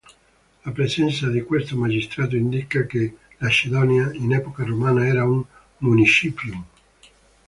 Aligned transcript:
La 0.65 0.71
presenza 0.71 1.29
di 1.29 1.43
questo 1.43 1.77
magistrato 1.77 2.35
indica 2.35 2.87
che 2.87 3.17
Lacedonia, 3.37 4.11
in 4.13 4.33
epoca 4.33 4.63
romana, 4.65 5.05
era 5.05 5.25
un 5.27 5.45
"municipium". 5.77 6.65